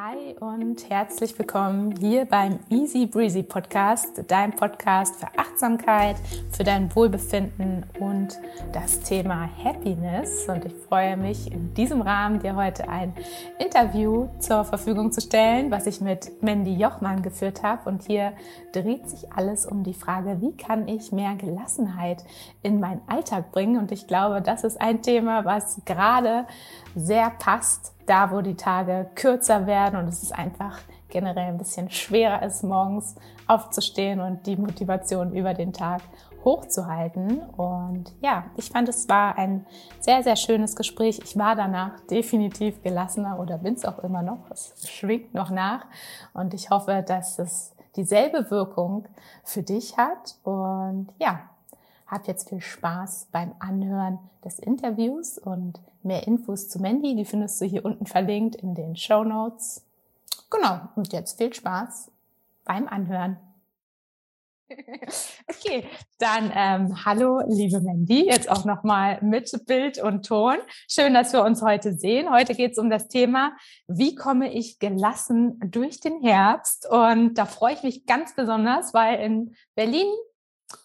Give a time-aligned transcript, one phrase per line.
[0.00, 6.14] Hi und herzlich willkommen hier beim Easy Breezy Podcast, dein Podcast für Achtsamkeit,
[6.52, 8.38] für dein Wohlbefinden und
[8.72, 10.48] das Thema Happiness.
[10.48, 13.12] Und ich freue mich, in diesem Rahmen dir heute ein
[13.58, 17.90] Interview zur Verfügung zu stellen, was ich mit Mandy Jochmann geführt habe.
[17.90, 18.34] Und hier
[18.70, 22.22] dreht sich alles um die Frage, wie kann ich mehr Gelassenheit
[22.62, 23.76] in meinen Alltag bringen?
[23.78, 26.46] Und ich glaube, das ist ein Thema, was gerade
[26.94, 31.90] sehr passt da, wo die Tage kürzer werden und es ist einfach generell ein bisschen
[31.90, 36.02] schwerer ist, morgens aufzustehen und die Motivation über den Tag
[36.44, 37.40] hochzuhalten.
[37.40, 39.66] Und ja, ich fand, es war ein
[40.00, 41.20] sehr, sehr schönes Gespräch.
[41.24, 44.50] Ich war danach definitiv gelassener oder bin es auch immer noch.
[44.50, 45.86] Es schwingt noch nach.
[46.34, 49.06] Und ich hoffe, dass es dieselbe Wirkung
[49.44, 50.36] für dich hat.
[50.44, 51.40] Und ja,
[52.08, 57.60] hab jetzt viel Spaß beim Anhören des Interviews und mehr Infos zu Mandy, die findest
[57.60, 59.84] du hier unten verlinkt in den Show Notes.
[60.50, 62.10] Genau, und jetzt viel Spaß
[62.64, 63.36] beim Anhören.
[65.50, 65.84] Okay,
[66.18, 70.56] dann ähm, hallo liebe Mandy, jetzt auch nochmal mit Bild und Ton.
[70.86, 72.30] Schön, dass wir uns heute sehen.
[72.30, 73.52] Heute geht es um das Thema,
[73.86, 76.86] wie komme ich gelassen durch den Herbst?
[76.88, 80.06] Und da freue ich mich ganz besonders, weil in Berlin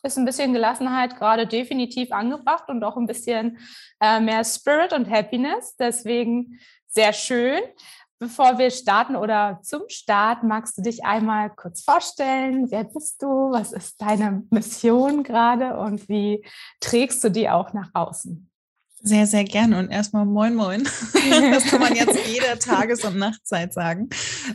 [0.04, 3.58] ist ein bisschen Gelassenheit gerade definitiv angebracht und auch ein bisschen
[4.00, 5.76] äh, mehr Spirit und Happiness.
[5.76, 7.60] Deswegen sehr schön.
[8.20, 12.72] Bevor wir starten oder zum Start, magst du dich einmal kurz vorstellen?
[12.72, 13.52] Wer bist du?
[13.52, 16.46] Was ist deine Mission gerade und wie
[16.80, 18.50] trägst du die auch nach außen?
[19.06, 20.88] Sehr, sehr gerne und erstmal Moin Moin.
[21.52, 24.10] Das kann man jetzt jeder Tages- und Nachtzeit sagen.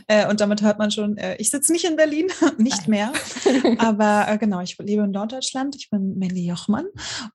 [0.07, 3.13] Äh, und damit hört man schon, äh, ich sitze nicht in Berlin, nicht mehr.
[3.77, 5.75] Aber äh, genau, ich lebe in Norddeutschland.
[5.75, 6.87] Ich bin Melly Jochmann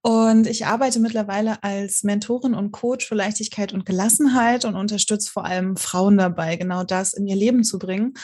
[0.02, 5.44] und ich arbeite mittlerweile als Mentorin und Coach für Leichtigkeit und Gelassenheit und unterstütze vor
[5.44, 8.14] allem Frauen dabei, genau das in ihr Leben zu bringen.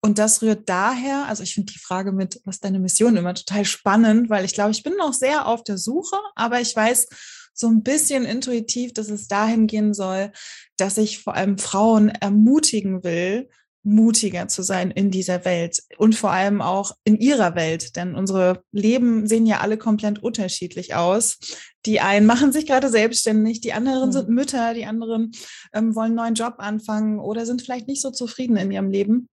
[0.00, 3.66] Und das rührt daher, also ich finde die Frage mit, was deine Mission immer total
[3.66, 7.06] spannend, weil ich glaube, ich bin noch sehr auf der Suche, aber ich weiß,
[7.52, 10.32] so ein bisschen intuitiv, dass es dahin gehen soll,
[10.76, 13.48] dass ich vor allem Frauen ermutigen will,
[13.82, 18.62] mutiger zu sein in dieser Welt und vor allem auch in ihrer Welt, denn unsere
[18.72, 21.38] Leben sehen ja alle komplett unterschiedlich aus.
[21.86, 24.12] Die einen machen sich gerade selbstständig, die anderen mhm.
[24.12, 25.32] sind Mütter, die anderen
[25.72, 29.28] ähm, wollen einen neuen Job anfangen oder sind vielleicht nicht so zufrieden in ihrem Leben.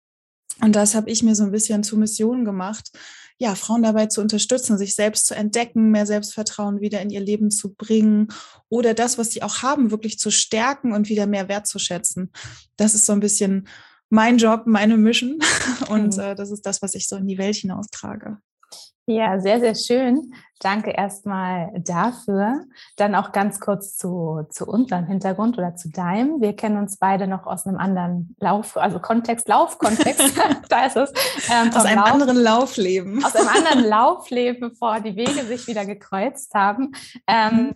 [0.61, 2.91] Und das habe ich mir so ein bisschen zur Mission gemacht,
[3.37, 7.51] ja, Frauen dabei zu unterstützen, sich selbst zu entdecken, mehr Selbstvertrauen wieder in ihr Leben
[7.51, 8.29] zu bringen
[8.69, 12.31] oder das, was sie auch haben, wirklich zu stärken und wieder mehr wertzuschätzen.
[12.77, 13.67] Das ist so ein bisschen
[14.09, 15.39] mein Job, meine Mission
[15.89, 16.23] und mhm.
[16.23, 18.37] äh, das ist das, was ich so in die Welt hinaustrage.
[19.07, 20.33] Ja, sehr, sehr schön.
[20.59, 22.65] Danke erstmal dafür.
[22.95, 26.41] Dann auch ganz kurz zu, zu unserem Hintergrund oder zu deinem.
[26.41, 30.35] Wir kennen uns beide noch aus einem anderen Lauf, also Kontext, Laufkontext,
[30.69, 31.13] da ist es.
[31.51, 33.23] Ähm, aus einem Lauf, anderen Laufleben.
[33.23, 36.93] Aus einem anderen Laufleben, bevor die Wege sich wieder gekreuzt haben.
[37.27, 37.73] Ähm, mhm.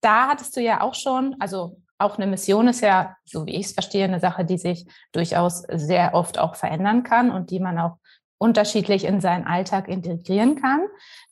[0.00, 3.66] Da hattest du ja auch schon, also auch eine Mission ist ja, so wie ich
[3.66, 7.78] es verstehe, eine Sache, die sich durchaus sehr oft auch verändern kann und die man
[7.80, 7.96] auch
[8.38, 10.80] unterschiedlich in seinen Alltag integrieren kann.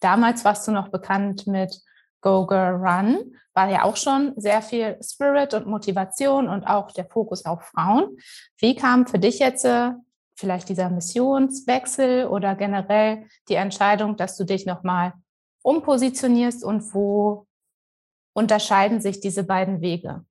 [0.00, 1.80] Damals warst du noch bekannt mit
[2.20, 7.06] Go Girl Run, war ja auch schon sehr viel Spirit und Motivation und auch der
[7.06, 8.16] Fokus auf Frauen.
[8.58, 9.92] Wie kam für dich jetzt äh,
[10.34, 15.14] vielleicht dieser Missionswechsel oder generell die Entscheidung, dass du dich nochmal
[15.62, 17.46] umpositionierst und wo
[18.34, 20.24] unterscheiden sich diese beiden Wege?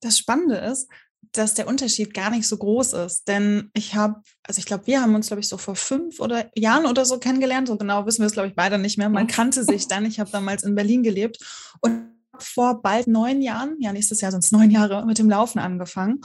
[0.00, 0.90] Das Spannende ist,
[1.38, 3.28] dass der Unterschied gar nicht so groß ist.
[3.28, 6.50] Denn ich habe, also ich glaube, wir haben uns, glaube ich, so vor fünf oder
[6.56, 7.68] Jahren oder so kennengelernt.
[7.68, 9.08] So genau wissen wir es, glaube ich, beide nicht mehr.
[9.08, 10.04] Man kannte sich dann.
[10.04, 11.38] Ich habe damals in Berlin gelebt
[11.80, 15.58] und vor bald neun Jahren, ja, nächstes Jahr sind es neun Jahre, mit dem Laufen
[15.58, 16.20] angefangen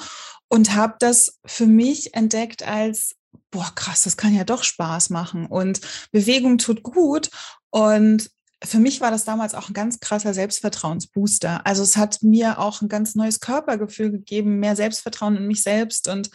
[0.50, 3.16] und habe das für mich entdeckt als
[3.52, 7.30] boah, krass, das kann ja doch Spaß machen und Bewegung tut gut.
[7.70, 8.30] Und
[8.64, 11.66] für mich war das damals auch ein ganz krasser Selbstvertrauensbooster.
[11.66, 16.08] Also es hat mir auch ein ganz neues Körpergefühl gegeben, mehr Selbstvertrauen in mich selbst
[16.08, 16.30] und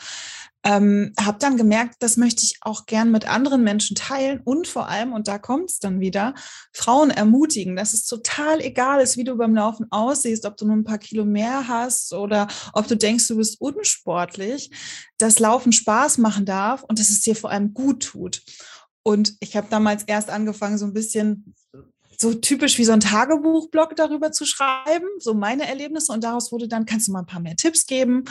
[0.64, 4.88] ähm, habe dann gemerkt, das möchte ich auch gern mit anderen Menschen teilen und vor
[4.88, 6.34] allem, und da kommt es dann wieder,
[6.73, 10.75] Frauen ermutigen, dass es total egal ist, wie du beim Laufen aussiehst, ob du nur
[10.75, 14.72] ein paar Kilo mehr hast oder ob du denkst, du bist unsportlich,
[15.19, 18.43] dass Laufen Spaß machen darf und dass es dir vor allem gut tut.
[19.05, 21.55] Und ich habe damals erst angefangen, so ein bisschen
[22.18, 26.12] so typisch wie so ein Tagebuchblog darüber zu schreiben, so meine Erlebnisse.
[26.12, 28.24] Und daraus wurde dann, kannst du mal ein paar mehr Tipps geben.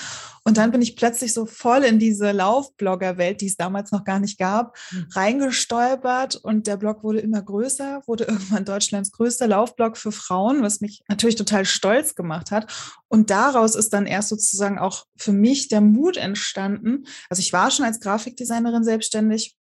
[0.43, 4.19] Und dann bin ich plötzlich so voll in diese Laufblogger-Welt, die es damals noch gar
[4.19, 5.07] nicht gab, mhm.
[5.11, 6.35] reingestolpert.
[6.35, 11.03] Und der Blog wurde immer größer, wurde irgendwann Deutschlands größter Laufblog für Frauen, was mich
[11.07, 12.71] natürlich total stolz gemacht hat.
[13.07, 17.05] Und daraus ist dann erst sozusagen auch für mich der Mut entstanden.
[17.29, 19.55] Also ich war schon als Grafikdesignerin selbstständig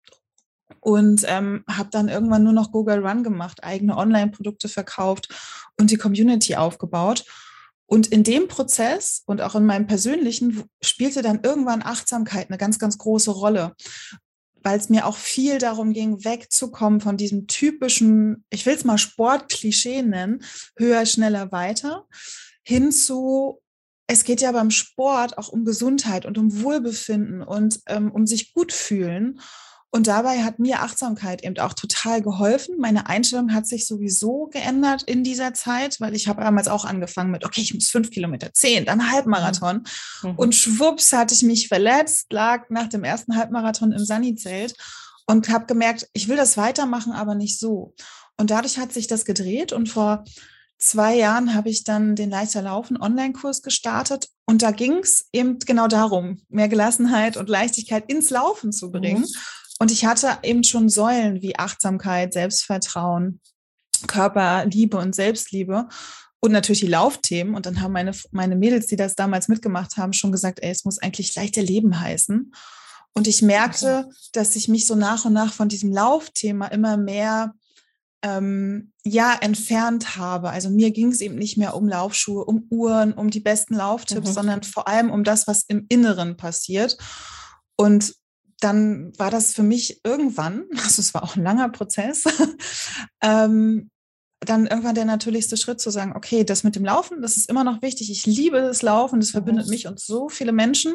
[0.80, 5.28] und ähm, habe dann irgendwann nur noch Google Run gemacht, eigene Online-Produkte verkauft
[5.78, 7.24] und die Community aufgebaut.
[7.86, 12.78] Und in dem Prozess und auch in meinem persönlichen spielte dann irgendwann Achtsamkeit eine ganz,
[12.78, 13.74] ganz große Rolle,
[14.62, 18.98] weil es mir auch viel darum ging, wegzukommen von diesem typischen, ich will es mal
[18.98, 20.44] Sportklischee nennen,
[20.76, 22.06] höher, schneller, weiter,
[22.62, 23.60] hin zu,
[24.06, 28.52] es geht ja beim Sport auch um Gesundheit und um Wohlbefinden und ähm, um sich
[28.52, 29.40] gut fühlen.
[29.92, 32.76] Und dabei hat mir Achtsamkeit eben auch total geholfen.
[32.78, 37.32] Meine Einstellung hat sich sowieso geändert in dieser Zeit, weil ich habe damals auch angefangen
[37.32, 39.84] mit, okay, ich muss fünf Kilometer, zehn, dann Halbmarathon.
[40.22, 40.34] Mhm.
[40.36, 44.76] Und schwupps hatte ich mich verletzt, lag nach dem ersten Halbmarathon im Sani-Zelt
[45.26, 47.94] und habe gemerkt, ich will das weitermachen, aber nicht so.
[48.36, 50.24] Und dadurch hat sich das gedreht und vor
[50.78, 55.58] zwei Jahren habe ich dann den Leichter Laufen Online-Kurs gestartet und da ging es eben
[55.58, 59.22] genau darum, mehr Gelassenheit und Leichtigkeit ins Laufen zu bringen.
[59.22, 59.34] Mhm.
[59.80, 63.40] Und ich hatte eben schon Säulen wie Achtsamkeit, Selbstvertrauen,
[64.06, 65.88] Körperliebe und Selbstliebe
[66.40, 67.54] und natürlich die Laufthemen.
[67.54, 70.84] Und dann haben meine, meine Mädels, die das damals mitgemacht haben, schon gesagt, ey, es
[70.84, 72.52] muss eigentlich leichter Leben heißen.
[73.14, 77.54] Und ich merkte, dass ich mich so nach und nach von diesem Laufthema immer mehr
[78.22, 80.50] ähm, ja entfernt habe.
[80.50, 84.28] Also mir ging es eben nicht mehr um Laufschuhe, um Uhren, um die besten Lauftipps,
[84.28, 84.34] mhm.
[84.34, 86.98] sondern vor allem um das, was im Inneren passiert.
[87.76, 88.14] Und
[88.60, 92.24] dann war das für mich irgendwann, also es war auch ein langer Prozess,
[93.22, 93.90] ähm,
[94.42, 97.62] dann irgendwann der natürlichste Schritt zu sagen, okay, das mit dem Laufen, das ist immer
[97.62, 98.10] noch wichtig.
[98.10, 100.94] Ich liebe das Laufen, das verbindet mich und so viele Menschen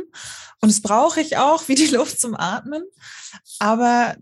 [0.61, 2.83] und das brauche ich auch wie die Luft zum Atmen.
[3.59, 4.15] Aber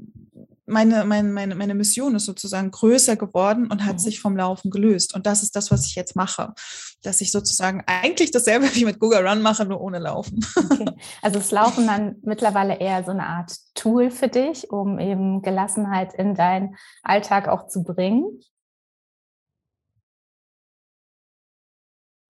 [0.65, 3.99] meine, meine, meine, meine Mission ist sozusagen größer geworden und hat mhm.
[3.99, 5.13] sich vom Laufen gelöst.
[5.13, 6.53] Und das ist das, was ich jetzt mache.
[7.01, 10.45] Dass ich sozusagen eigentlich dasselbe wie mit Google Run mache, nur ohne Laufen.
[10.55, 10.85] Okay.
[11.21, 16.13] Also ist Laufen dann mittlerweile eher so eine Art Tool für dich, um eben Gelassenheit
[16.13, 18.39] in deinen Alltag auch zu bringen?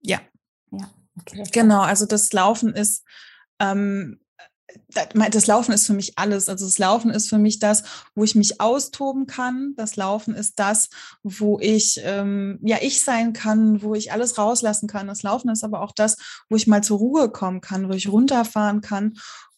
[0.00, 0.20] Ja.
[0.70, 0.90] Ja,
[1.20, 1.44] okay.
[1.52, 3.04] Genau, also das Laufen ist
[3.60, 4.20] ähm,
[4.88, 6.48] das Laufen ist für mich alles.
[6.48, 7.82] Also das Laufen ist für mich das,
[8.14, 9.74] wo ich mich austoben kann.
[9.76, 10.88] Das Laufen ist das,
[11.22, 15.06] wo ich ähm, ja ich sein kann, wo ich alles rauslassen kann.
[15.06, 16.16] Das Laufen ist aber auch das,
[16.48, 19.14] wo ich mal zur Ruhe kommen kann, wo ich runterfahren kann.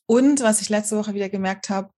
[0.06, 1.90] Und was ich letzte Woche wieder gemerkt habe,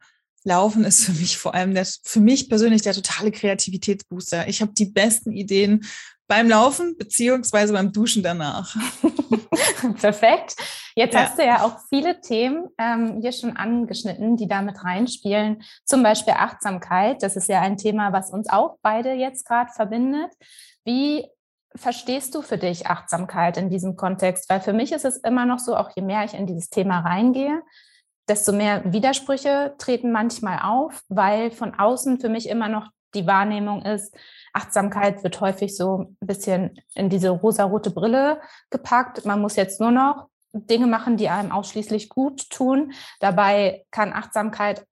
[0.44, 4.48] Laufen ist für mich vor allem der, für mich persönlich der totale Kreativitätsbooster.
[4.48, 5.84] Ich habe die besten Ideen
[6.28, 8.76] beim Laufen beziehungsweise beim Duschen danach.
[10.00, 10.56] Perfekt.
[10.94, 11.20] Jetzt ja.
[11.20, 15.62] hast du ja auch viele Themen ähm, hier schon angeschnitten, die damit reinspielen.
[15.84, 17.22] Zum Beispiel Achtsamkeit.
[17.22, 20.30] Das ist ja ein Thema, was uns auch beide jetzt gerade verbindet.
[20.84, 21.26] Wie
[21.74, 24.50] verstehst du für dich Achtsamkeit in diesem Kontext?
[24.50, 27.00] Weil für mich ist es immer noch so, auch je mehr ich in dieses Thema
[27.00, 27.62] reingehe,
[28.28, 33.82] desto mehr Widersprüche treten manchmal auf, weil von außen für mich immer noch die Wahrnehmung
[33.82, 34.14] ist,
[34.52, 38.40] Achtsamkeit wird häufig so ein bisschen in diese rosarote Brille
[38.70, 39.24] gepackt.
[39.24, 42.92] Man muss jetzt nur noch Dinge machen, die einem ausschließlich gut tun.
[43.20, 44.86] Dabei kann Achtsamkeit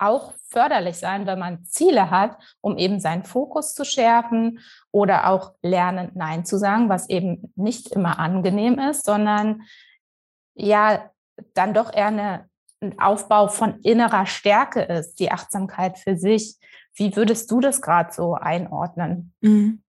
[0.00, 5.52] auch förderlich sein, wenn man Ziele hat, um eben seinen Fokus zu schärfen oder auch
[5.62, 9.62] lernen, Nein zu sagen, was eben nicht immer angenehm ist, sondern
[10.54, 11.10] ja,
[11.54, 12.48] dann doch eher eine,
[12.80, 16.56] ein Aufbau von innerer Stärke ist, die Achtsamkeit für sich.
[17.00, 19.32] Wie würdest du das gerade so einordnen?
[19.40, 19.82] Mhm.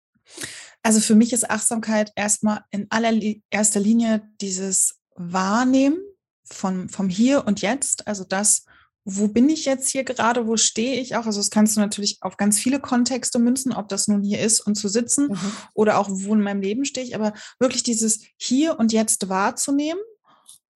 [0.84, 5.98] Also für mich ist Achtsamkeit erstmal in allererster Linie dieses Wahrnehmen
[6.44, 8.66] von, vom Hier und Jetzt, also das,
[9.06, 11.26] wo bin ich jetzt hier gerade, wo stehe ich auch?
[11.26, 14.60] Also das kannst du natürlich auf ganz viele Kontexte münzen, ob das nun hier ist
[14.60, 15.52] und zu sitzen mhm.
[15.74, 20.00] oder auch wo in meinem Leben stehe ich, aber wirklich dieses Hier und Jetzt wahrzunehmen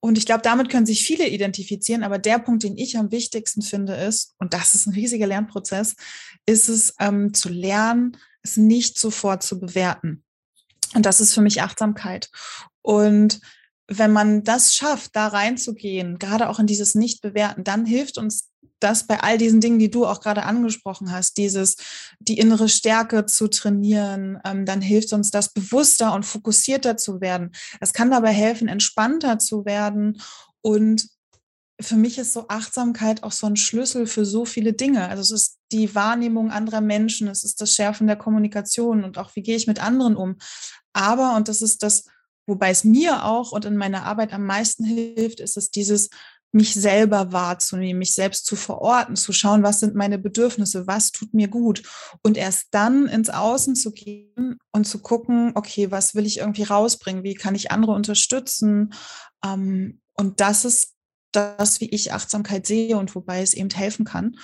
[0.03, 2.03] und ich glaube, damit können sich viele identifizieren.
[2.03, 5.95] Aber der Punkt, den ich am wichtigsten finde, ist, und das ist ein riesiger Lernprozess,
[6.45, 10.25] ist es ähm, zu lernen, es nicht sofort zu bewerten.
[10.93, 12.29] Und das ist für mich Achtsamkeit.
[12.81, 13.39] Und
[13.97, 19.07] wenn man das schafft, da reinzugehen, gerade auch in dieses Nicht-Bewerten, dann hilft uns das
[19.07, 21.77] bei all diesen Dingen, die du auch gerade angesprochen hast, dieses,
[22.19, 27.51] die innere Stärke zu trainieren, ähm, dann hilft uns das bewusster und fokussierter zu werden.
[27.79, 30.21] Es kann dabei helfen, entspannter zu werden
[30.61, 31.07] und
[31.81, 35.09] für mich ist so Achtsamkeit auch so ein Schlüssel für so viele Dinge.
[35.09, 39.35] Also es ist die Wahrnehmung anderer Menschen, es ist das Schärfen der Kommunikation und auch
[39.35, 40.37] wie gehe ich mit anderen um.
[40.93, 42.05] Aber, und das ist das,
[42.45, 46.09] wobei es mir auch und in meiner Arbeit am meisten hilft, ist es dieses,
[46.53, 51.33] mich selber wahrzunehmen, mich selbst zu verorten, zu schauen, was sind meine Bedürfnisse, was tut
[51.33, 51.81] mir gut.
[52.21, 56.63] Und erst dann ins Außen zu gehen und zu gucken, okay, was will ich irgendwie
[56.63, 58.93] rausbringen, wie kann ich andere unterstützen?
[59.43, 60.93] Ähm, und das ist
[61.31, 64.37] das, wie ich Achtsamkeit sehe und wobei es eben helfen kann.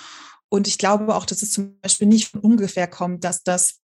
[0.48, 3.79] Und ich glaube auch, dass es zum Beispiel nicht von ungefähr kommt, dass das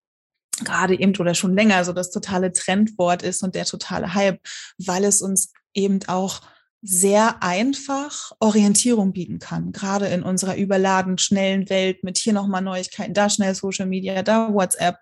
[0.64, 4.40] gerade eben oder schon länger so das totale Trendwort ist und der totale Hype,
[4.78, 6.40] weil es uns eben auch
[6.82, 13.14] sehr einfach Orientierung bieten kann, gerade in unserer überladen schnellen Welt mit hier nochmal Neuigkeiten,
[13.14, 14.98] da schnell Social Media, da WhatsApp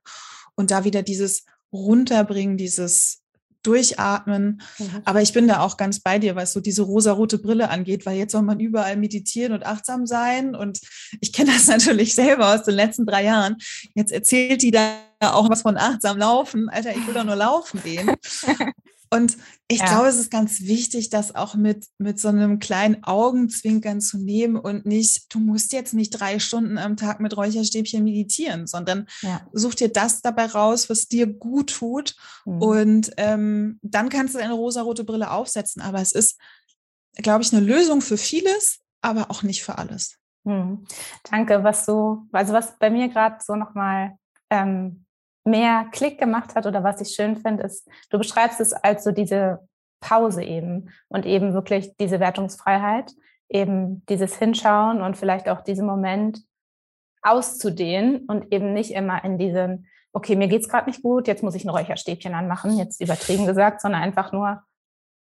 [0.55, 3.24] und da wieder dieses Runterbringen, dieses
[3.65, 4.63] Durchatmen.
[4.79, 5.03] Mhm.
[5.05, 8.17] Aber ich bin da auch ganz bei dir, was so diese rosarote Brille angeht, weil
[8.17, 10.55] jetzt soll man überall meditieren und achtsam sein.
[10.55, 10.81] Und
[11.21, 13.57] ich kenne das natürlich selber aus den letzten drei Jahren.
[13.95, 16.69] Jetzt erzählt die da auch was von achtsam laufen.
[16.69, 18.11] Alter, ich will doch nur laufen gehen.
[19.15, 19.37] Und
[19.69, 19.87] ich ja.
[19.87, 24.57] glaube, es ist ganz wichtig, das auch mit, mit so einem kleinen Augenzwinkern zu nehmen
[24.57, 29.41] und nicht, du musst jetzt nicht drei Stunden am Tag mit Räucherstäbchen meditieren, sondern ja.
[29.53, 32.17] such dir das dabei raus, was dir gut tut.
[32.45, 32.63] Mhm.
[32.63, 35.81] Und ähm, dann kannst du deine rosarote Brille aufsetzen.
[35.81, 36.41] Aber es ist,
[37.15, 40.19] glaube ich, eine Lösung für vieles, aber auch nicht für alles.
[40.43, 40.87] Mhm.
[41.31, 44.19] Danke, was so, also was bei mir gerade so nochmal
[44.51, 45.04] ähm,
[45.45, 49.13] mehr Klick gemacht hat oder was ich schön finde, ist, du beschreibst es als so
[49.13, 49.69] diese
[50.01, 53.13] Pause eben und eben wirklich diese Wertungsfreiheit,
[53.49, 56.43] eben dieses Hinschauen und vielleicht auch diesen Moment
[57.23, 61.55] auszudehnen und eben nicht immer in diesen, okay, mir geht's gerade nicht gut, jetzt muss
[61.55, 64.63] ich ein Räucherstäbchen anmachen, jetzt übertrieben gesagt, sondern einfach nur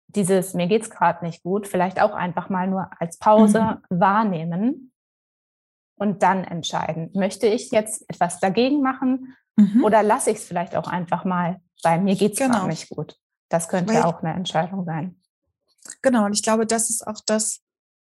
[0.08, 4.00] dieses, mir geht's gerade nicht gut, vielleicht auch einfach mal nur als Pause mhm.
[4.00, 4.92] wahrnehmen
[5.98, 9.84] und dann entscheiden, möchte ich jetzt etwas dagegen machen Mhm.
[9.84, 12.68] Oder lasse ich es vielleicht auch einfach mal, weil mir geht es genau.
[12.68, 13.18] nicht gut.
[13.50, 15.16] Das könnte weil, auch eine Entscheidung sein.
[16.02, 17.62] Genau, und ich glaube, das ist auch das,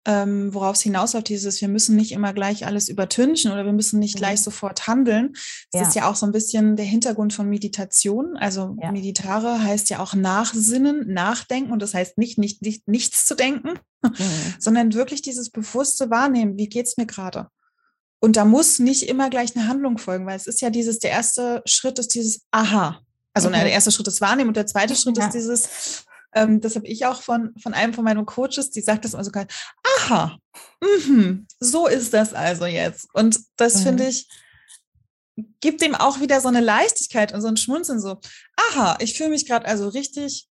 [0.06, 3.98] ähm, worauf es hinausläuft, dieses, wir müssen nicht immer gleich alles übertünchen oder wir müssen
[3.98, 4.20] nicht mhm.
[4.20, 5.32] gleich sofort handeln.
[5.72, 5.88] Das ja.
[5.88, 8.36] ist ja auch so ein bisschen der Hintergrund von Meditation.
[8.36, 8.92] Also ja.
[8.92, 13.78] Meditare heißt ja auch nachsinnen, nachdenken und das heißt nicht, nicht, nicht nichts zu denken,
[14.02, 14.14] mhm.
[14.58, 17.48] sondern wirklich dieses bewusste Wahrnehmen, wie geht es mir gerade?
[18.26, 21.12] Und da muss nicht immer gleich eine Handlung folgen, weil es ist ja dieses, der
[21.12, 23.00] erste Schritt ist dieses Aha.
[23.32, 23.60] Also okay.
[23.60, 25.26] der erste Schritt ist Wahrnehmen und der zweite Schritt ja.
[25.26, 26.04] ist dieses,
[26.34, 29.22] ähm, das habe ich auch von, von einem von meinen Coaches, die sagt das immer
[29.22, 29.46] so geil,
[30.00, 30.36] aha,
[30.80, 33.06] mh, so ist das also jetzt.
[33.12, 33.82] Und das mhm.
[33.82, 34.28] finde ich,
[35.60, 38.18] gibt dem auch wieder so eine Leichtigkeit und so ein Schmunzeln so,
[38.56, 40.48] aha, ich fühle mich gerade also richtig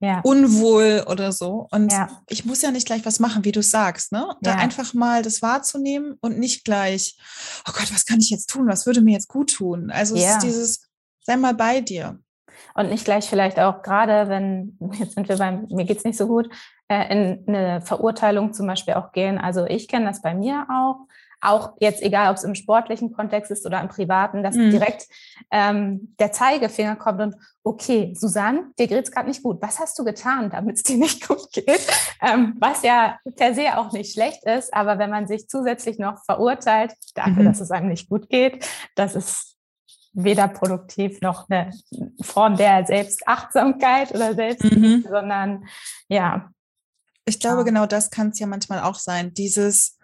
[0.00, 0.20] ja.
[0.24, 1.68] unwohl oder so.
[1.70, 2.08] Und ja.
[2.28, 4.34] ich muss ja nicht gleich was machen, wie du sagst, ne?
[4.40, 4.56] Da ja.
[4.56, 7.18] einfach mal das wahrzunehmen und nicht gleich,
[7.68, 8.66] oh Gott, was kann ich jetzt tun?
[8.66, 9.90] Was würde mir jetzt gut tun?
[9.90, 10.88] Also es ist dieses,
[11.20, 12.18] sei mal bei dir.
[12.74, 16.18] Und nicht gleich vielleicht auch gerade, wenn, jetzt sind wir beim, mir geht es nicht
[16.18, 16.48] so gut,
[16.88, 19.38] äh, in eine Verurteilung zum Beispiel auch gehen.
[19.38, 21.06] Also ich kenne das bei mir auch
[21.40, 24.70] auch jetzt egal, ob es im sportlichen Kontext ist oder im privaten, dass mhm.
[24.70, 25.06] direkt
[25.50, 29.60] ähm, der Zeigefinger kommt und okay, Susanne, dir geht es gerade nicht gut.
[29.60, 31.66] Was hast du getan, damit es dir nicht gut geht?
[32.22, 36.22] Ähm, was ja per se auch nicht schlecht ist, aber wenn man sich zusätzlich noch
[36.26, 37.44] verurteilt dafür, mhm.
[37.46, 39.56] dass es einem nicht gut geht, das ist
[40.12, 41.70] weder produktiv noch eine
[42.20, 45.06] Form der Selbstachtsamkeit oder Selbstliebe, mhm.
[45.08, 45.64] sondern
[46.08, 46.50] ja.
[47.24, 49.32] Ich glaube, genau das kann es ja manchmal auch sein.
[49.32, 49.98] Dieses,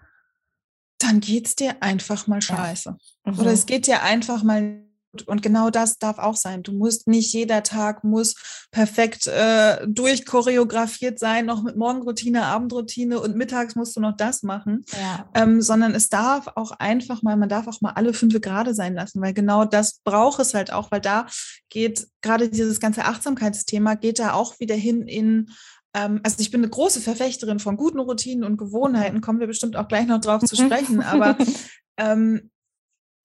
[0.98, 2.96] dann geht es dir einfach mal scheiße.
[3.24, 3.38] Mhm.
[3.38, 4.86] Oder es geht dir einfach mal
[5.24, 6.62] und genau das darf auch sein.
[6.62, 8.34] Du musst nicht jeder Tag muss
[8.70, 14.84] perfekt äh, durchchoreografiert sein, noch mit Morgenroutine, Abendroutine und mittags musst du noch das machen,
[14.92, 15.28] ja.
[15.34, 18.94] ähm, sondern es darf auch einfach mal, man darf auch mal alle fünf gerade sein
[18.94, 21.26] lassen, weil genau das braucht es halt auch, weil da
[21.70, 25.50] geht gerade dieses ganze Achtsamkeitsthema geht da auch wieder hin in
[25.96, 29.88] also ich bin eine große Verfechterin von guten Routinen und Gewohnheiten, kommen wir bestimmt auch
[29.88, 30.66] gleich noch drauf zu mhm.
[30.66, 31.38] sprechen, aber
[31.96, 32.50] ähm,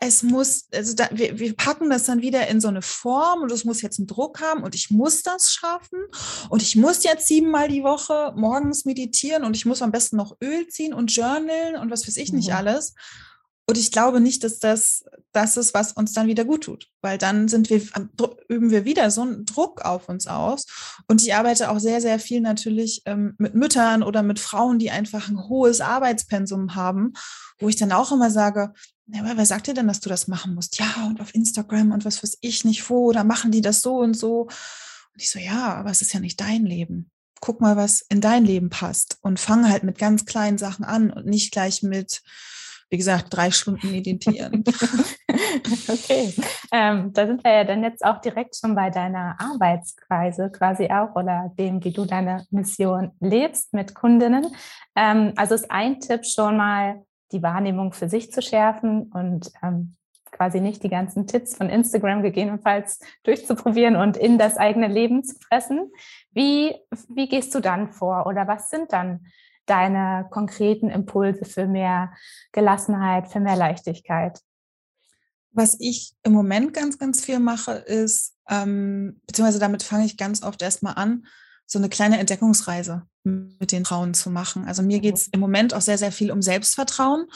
[0.03, 3.51] es muss, also da, wir, wir packen das dann wieder in so eine Form und
[3.51, 5.99] es muss jetzt einen Druck haben und ich muss das schaffen
[6.49, 10.37] und ich muss jetzt siebenmal die Woche morgens meditieren und ich muss am besten noch
[10.41, 12.55] Öl ziehen und journalen und was weiß ich nicht mhm.
[12.55, 12.95] alles.
[13.69, 17.17] Und ich glaube nicht, dass das das ist, was uns dann wieder gut tut, weil
[17.17, 17.81] dann sind wir,
[18.49, 20.65] üben wir wieder so einen Druck auf uns aus.
[21.07, 24.91] Und ich arbeite auch sehr, sehr viel natürlich ähm, mit Müttern oder mit Frauen, die
[24.91, 27.13] einfach ein hohes Arbeitspensum haben,
[27.59, 28.73] wo ich dann auch immer sage,
[29.07, 30.79] ja, wer sagt dir denn, dass du das machen musst?
[30.79, 33.97] Ja, und auf Instagram und was weiß ich nicht wo, oder machen die das so
[33.97, 34.43] und so.
[34.43, 37.09] Und ich so, ja, aber es ist ja nicht dein Leben.
[37.41, 41.11] Guck mal, was in dein Leben passt und fang halt mit ganz kleinen Sachen an
[41.11, 42.21] und nicht gleich mit
[42.91, 44.63] wie gesagt, drei Stunden meditieren.
[45.87, 46.33] okay,
[46.73, 51.15] ähm, da sind wir ja dann jetzt auch direkt schon bei deiner Arbeitskreise quasi auch
[51.15, 54.47] oder dem, wie du deine Mission lebst mit Kundinnen.
[54.95, 59.95] Ähm, also ist ein Tipp schon mal, die Wahrnehmung für sich zu schärfen und ähm,
[60.31, 65.35] quasi nicht die ganzen Tipps von Instagram gegebenenfalls durchzuprobieren und in das eigene Leben zu
[65.39, 65.91] fressen.
[66.33, 66.75] Wie,
[67.07, 69.25] wie gehst du dann vor oder was sind dann
[69.71, 72.13] deine konkreten Impulse für mehr
[72.51, 74.37] Gelassenheit, für mehr Leichtigkeit?
[75.53, 80.43] Was ich im Moment ganz, ganz viel mache, ist, ähm, beziehungsweise damit fange ich ganz
[80.43, 81.25] oft erstmal an,
[81.71, 84.65] so eine kleine Entdeckungsreise mit den Frauen zu machen.
[84.65, 87.27] Also mir geht es im Moment auch sehr, sehr viel um Selbstvertrauen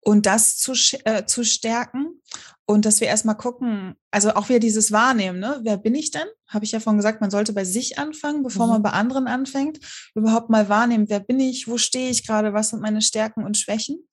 [0.00, 0.72] und das zu,
[1.04, 2.20] äh, zu stärken
[2.66, 5.60] und dass wir erstmal gucken, also auch wieder dieses Wahrnehmen, ne?
[5.62, 6.26] wer bin ich denn?
[6.48, 8.72] Habe ich ja vorhin gesagt, man sollte bei sich anfangen, bevor mhm.
[8.72, 9.80] man bei anderen anfängt.
[10.14, 13.56] Überhaupt mal wahrnehmen, wer bin ich, wo stehe ich gerade, was sind meine Stärken und
[13.56, 14.06] Schwächen.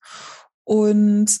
[0.64, 1.38] Und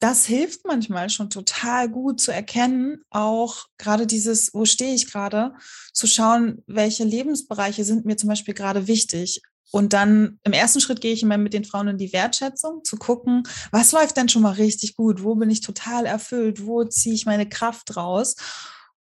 [0.00, 5.54] das hilft manchmal schon total gut zu erkennen, auch gerade dieses, wo stehe ich gerade,
[5.92, 9.42] zu schauen, welche Lebensbereiche sind mir zum Beispiel gerade wichtig.
[9.72, 12.96] Und dann im ersten Schritt gehe ich immer mit den Frauen in die Wertschätzung, zu
[12.96, 17.14] gucken, was läuft denn schon mal richtig gut, wo bin ich total erfüllt, wo ziehe
[17.14, 18.34] ich meine Kraft raus.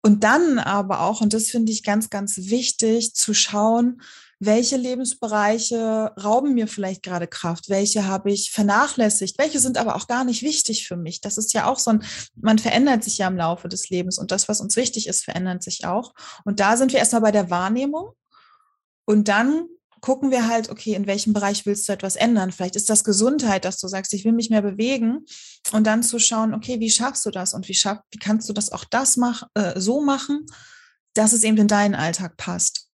[0.03, 4.03] Und dann aber auch, und das finde ich ganz, ganz wichtig, zu schauen,
[4.45, 10.09] welche Lebensbereiche rauben mir vielleicht gerade Kraft, welche habe ich vernachlässigt, welche sind aber auch
[10.09, 11.21] gar nicht wichtig für mich.
[11.21, 14.33] Das ist ja auch so ein, man verändert sich ja im Laufe des Lebens und
[14.33, 16.13] das, was uns wichtig ist, verändert sich auch.
[16.45, 18.11] Und da sind wir erstmal bei der Wahrnehmung
[19.05, 19.67] und dann
[20.01, 22.51] gucken wir halt, okay, in welchem Bereich willst du etwas ändern?
[22.51, 25.25] Vielleicht ist das Gesundheit, dass du sagst, ich will mich mehr bewegen
[25.71, 28.53] und dann zu schauen, okay, wie schaffst du das und wie, schaff, wie kannst du
[28.53, 30.47] das auch das mach, äh, so machen,
[31.15, 32.89] dass es eben in deinen Alltag passt.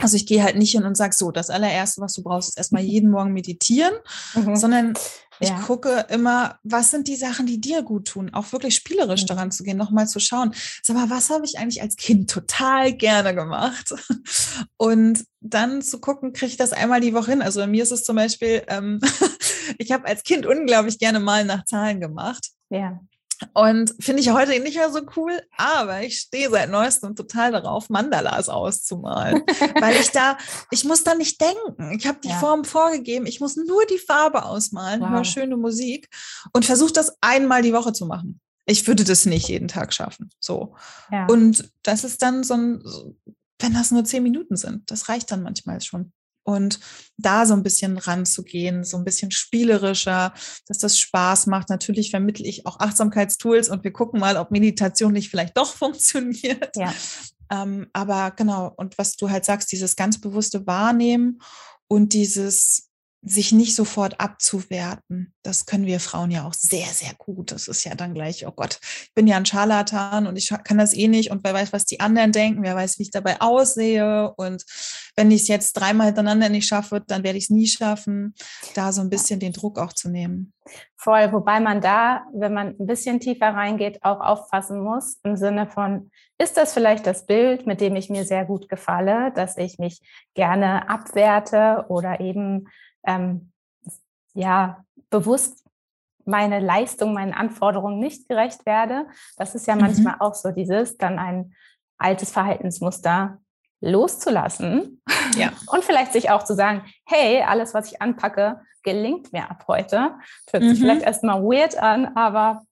[0.00, 2.58] Also ich gehe halt nicht hin und sage so, das allererste, was du brauchst, ist
[2.58, 3.94] erstmal jeden Morgen meditieren,
[4.34, 4.56] mhm.
[4.56, 4.94] sondern
[5.40, 5.60] ich ja.
[5.60, 9.26] gucke immer, was sind die Sachen, die dir gut tun, auch wirklich spielerisch mhm.
[9.26, 10.54] daran zu gehen, nochmal zu schauen.
[10.82, 13.94] Sag mal, was habe ich eigentlich als Kind total gerne gemacht?
[14.76, 17.42] Und dann zu gucken, kriege ich das einmal die Woche hin.
[17.42, 19.00] Also bei mir ist es zum Beispiel, ähm,
[19.78, 22.50] ich habe als Kind unglaublich gerne mal nach Zahlen gemacht.
[22.70, 23.00] Ja.
[23.54, 27.88] Und finde ich heute nicht mehr so cool, aber ich stehe seit neuestem total darauf,
[27.88, 29.42] Mandalas auszumalen.
[29.80, 30.38] weil ich da,
[30.70, 31.92] ich muss da nicht denken.
[31.96, 32.38] Ich habe die ja.
[32.38, 35.10] Form vorgegeben, ich muss nur die Farbe ausmalen, wow.
[35.10, 36.08] höre schöne Musik
[36.52, 38.40] und versuche das einmal die Woche zu machen.
[38.66, 40.30] Ich würde das nicht jeden Tag schaffen.
[40.40, 40.74] So.
[41.10, 41.26] Ja.
[41.26, 42.82] Und das ist dann so ein,
[43.58, 46.12] wenn das nur zehn Minuten sind, das reicht dann manchmal schon
[46.48, 46.80] und
[47.18, 50.32] da so ein bisschen ranzugehen, so ein bisschen spielerischer,
[50.66, 51.68] dass das Spaß macht.
[51.68, 56.74] Natürlich vermittle ich auch Achtsamkeitstools und wir gucken mal, ob Meditation nicht vielleicht doch funktioniert.
[56.74, 56.94] Ja.
[57.50, 61.42] Ähm, aber genau, und was du halt sagst, dieses ganz bewusste Wahrnehmen
[61.86, 62.87] und dieses
[63.22, 65.34] sich nicht sofort abzuwerten.
[65.42, 67.50] Das können wir Frauen ja auch sehr, sehr gut.
[67.50, 70.78] Das ist ja dann gleich, oh Gott, ich bin ja ein Scharlatan und ich kann
[70.78, 73.40] das eh nicht und wer weiß, was die anderen denken, wer weiß, wie ich dabei
[73.40, 74.32] aussehe.
[74.36, 74.64] Und
[75.16, 78.34] wenn ich es jetzt dreimal hintereinander nicht schaffe, dann werde ich es nie schaffen,
[78.74, 80.52] da so ein bisschen den Druck auch zu nehmen.
[80.96, 85.66] Voll, wobei man da, wenn man ein bisschen tiefer reingeht, auch aufpassen muss im Sinne
[85.66, 89.78] von, ist das vielleicht das Bild, mit dem ich mir sehr gut gefalle, dass ich
[89.78, 90.00] mich
[90.34, 92.68] gerne abwerte oder eben
[93.08, 93.50] ähm,
[94.34, 95.64] ja bewusst
[96.24, 99.06] meine Leistung, meinen Anforderungen nicht gerecht werde.
[99.36, 99.80] Das ist ja mhm.
[99.80, 101.54] manchmal auch so dieses, dann ein
[101.96, 103.38] altes Verhaltensmuster
[103.80, 105.00] loszulassen
[105.36, 105.52] ja.
[105.68, 110.16] und vielleicht sich auch zu sagen, hey, alles, was ich anpacke, gelingt mir ab heute.
[110.50, 110.82] Hört sich mhm.
[110.82, 112.62] vielleicht erstmal weird an, aber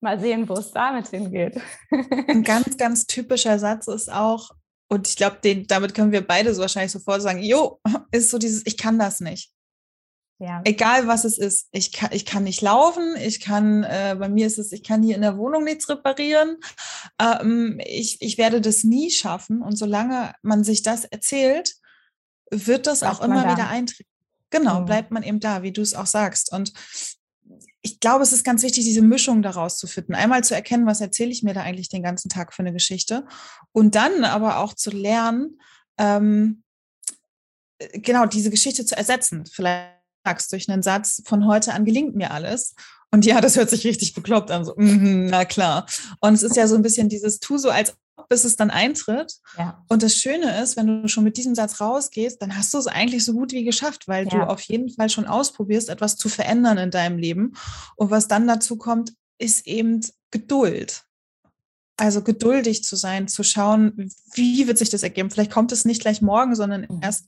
[0.00, 1.60] mal sehen, wo es damit hingeht.
[1.90, 4.50] Ein ganz, ganz typischer Satz ist auch,
[4.90, 7.80] und ich glaube, damit können wir beide so wahrscheinlich sofort sagen, jo,
[8.12, 9.50] ist so dieses, ich kann das nicht.
[10.40, 10.60] Ja.
[10.64, 11.68] Egal was es ist.
[11.72, 15.02] Ich kann, ich kann nicht laufen, ich kann, äh, bei mir ist es, ich kann
[15.02, 16.58] hier in der Wohnung nichts reparieren.
[17.20, 19.62] Ähm, ich, ich werde das nie schaffen.
[19.62, 21.74] Und solange man sich das erzählt,
[22.50, 23.52] wird das bleibt auch immer da.
[23.52, 24.08] wieder eintreten.
[24.50, 24.84] Genau, mhm.
[24.86, 26.52] bleibt man eben da, wie du es auch sagst.
[26.52, 26.72] Und
[27.82, 30.14] ich glaube, es ist ganz wichtig, diese Mischung daraus zu finden.
[30.14, 33.26] Einmal zu erkennen, was erzähle ich mir da eigentlich den ganzen Tag für eine Geschichte.
[33.72, 35.60] Und dann aber auch zu lernen,
[35.98, 36.62] ähm,
[37.78, 39.44] äh, genau diese Geschichte zu ersetzen.
[39.46, 39.97] Vielleicht
[40.28, 42.74] sagst durch einen Satz, von heute an gelingt mir alles.
[43.10, 45.86] Und ja, das hört sich richtig bekloppt an, so, mm, na klar.
[46.20, 48.70] Und es ist ja so ein bisschen dieses Tu so, als ob bis es dann
[48.70, 49.38] eintritt.
[49.56, 49.82] Ja.
[49.88, 52.86] Und das Schöne ist, wenn du schon mit diesem Satz rausgehst, dann hast du es
[52.86, 54.30] eigentlich so gut wie geschafft, weil ja.
[54.30, 57.54] du auf jeden Fall schon ausprobierst, etwas zu verändern in deinem Leben.
[57.96, 61.04] Und was dann dazu kommt, ist eben Geduld.
[61.96, 65.30] Also geduldig zu sein, zu schauen, wie wird sich das ergeben.
[65.30, 67.00] Vielleicht kommt es nicht gleich morgen, sondern mhm.
[67.00, 67.24] erst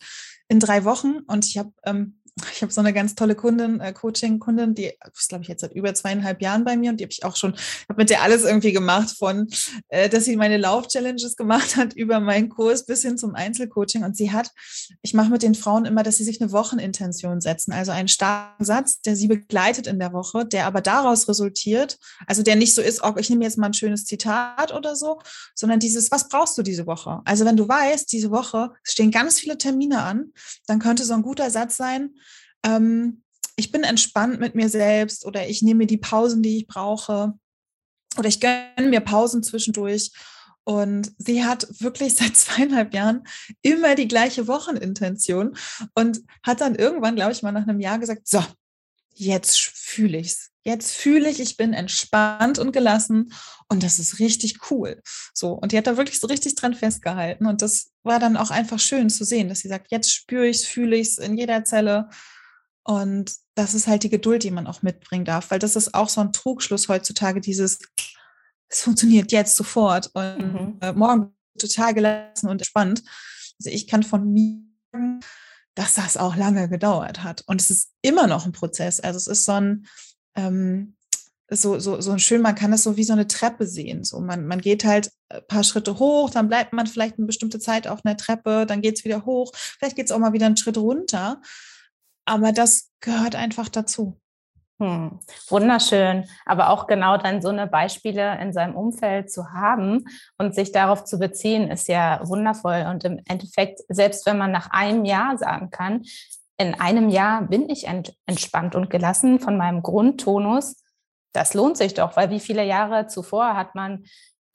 [0.51, 2.21] in drei Wochen und ich habe ähm,
[2.53, 5.73] ich habe so eine ganz tolle Kundin, äh, Coaching-Kundin, die ist, glaube ich, jetzt seit
[5.73, 7.55] über zweieinhalb Jahren bei mir und die habe ich auch schon,
[7.89, 9.49] habe mit der alles irgendwie gemacht, von,
[9.89, 14.05] äh, dass sie meine Lauf-Challenges gemacht hat, über meinen Kurs bis hin zum Einzelcoaching.
[14.05, 14.51] Und sie hat,
[15.03, 18.65] ich mache mit den Frauen immer, dass sie sich eine Wochenintention setzen, also einen starken
[18.65, 22.83] Satz, der sie begleitet in der Woche, der aber daraus resultiert, also der nicht so
[22.83, 25.21] ist, oh, ich nehme jetzt mal ein schönes Zitat oder so,
[25.55, 27.21] sondern dieses, was brauchst du diese Woche?
[27.25, 30.33] Also wenn du weißt, diese Woche stehen ganz viele Termine an,
[30.67, 32.15] dann könnte so ein guter Satz sein,
[32.65, 33.23] ähm,
[33.57, 37.35] ich bin entspannt mit mir selbst oder ich nehme mir die Pausen, die ich brauche
[38.17, 40.13] oder ich gönne mir Pausen zwischendurch.
[40.65, 43.25] Und sie hat wirklich seit zweieinhalb Jahren
[43.63, 45.57] immer die gleiche Wochenintention
[45.95, 48.43] und hat dann irgendwann, glaube ich, mal nach einem Jahr gesagt, so,
[49.15, 50.50] jetzt fühle ich's.
[50.63, 53.33] Jetzt fühle ich, ich bin entspannt und gelassen
[53.69, 55.01] und das ist richtig cool.
[55.33, 55.53] So.
[55.53, 57.47] Und die hat da wirklich so richtig dran festgehalten.
[57.47, 60.59] Und das war dann auch einfach schön zu sehen, dass sie sagt, jetzt spüre ich
[60.59, 62.11] es, fühle ich es in jeder Zelle.
[62.83, 66.09] Und das ist halt die Geduld, die man auch mitbringen darf, weil das ist auch
[66.09, 67.79] so ein Trugschluss heutzutage, dieses,
[68.69, 70.79] es funktioniert jetzt sofort und mhm.
[70.81, 73.03] äh, morgen total gelassen und entspannt.
[73.59, 75.21] Also ich kann von mir sagen,
[75.75, 77.43] dass das auch lange gedauert hat.
[77.47, 79.01] Und es ist immer noch ein Prozess.
[79.01, 79.87] Also es ist so ein,
[80.35, 80.97] ähm,
[81.51, 84.05] so, so, so schön, man kann das so wie so eine Treppe sehen.
[84.05, 87.59] So man, man geht halt ein paar Schritte hoch, dann bleibt man vielleicht eine bestimmte
[87.59, 90.47] Zeit auf einer Treppe, dann geht es wieder hoch, vielleicht geht es auch mal wieder
[90.47, 91.41] einen Schritt runter.
[92.25, 94.21] Aber das gehört einfach dazu.
[94.81, 100.07] Hm, wunderschön, aber auch genau dann so eine Beispiele in seinem Umfeld zu haben
[100.39, 102.87] und sich darauf zu beziehen, ist ja wundervoll.
[102.89, 106.05] Und im Endeffekt, selbst wenn man nach einem Jahr sagen kann,
[106.61, 110.85] in einem Jahr bin ich ent entspannt und gelassen von meinem Grundtonus,
[111.33, 114.05] das lohnt sich doch, weil wie viele Jahre zuvor hat man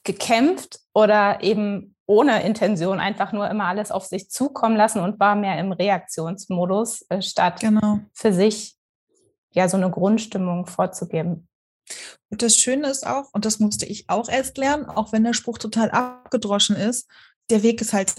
[0.04, 5.36] gekämpft oder eben ohne Intention einfach nur immer alles auf sich zukommen lassen und war
[5.36, 8.02] mehr im Reaktionsmodus, äh, statt genau.
[8.13, 8.78] für sich
[9.50, 11.48] ja so eine Grundstimmung vorzugeben.
[12.30, 15.34] Und das Schöne ist auch, und das musste ich auch erst lernen, auch wenn der
[15.34, 17.10] Spruch total abgedroschen ist,
[17.50, 18.13] der Weg ist halt.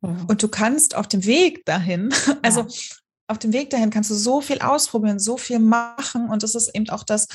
[0.00, 0.26] Mhm.
[0.26, 2.10] Und du kannst auf dem Weg dahin,
[2.42, 2.66] also ja.
[3.26, 6.28] auf dem Weg dahin kannst du so viel ausprobieren, so viel machen.
[6.28, 7.26] Und das ist eben auch das,